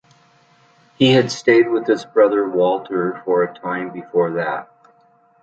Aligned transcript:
He 0.97 1.13
had 1.13 1.29
stayed 1.31 1.69
with 1.69 1.85
his 1.85 2.05
brother 2.05 2.49
Walter 2.49 3.21
for 3.23 3.43
a 3.43 3.53
time 3.53 3.91
before 3.91 4.31
that. 4.31 4.67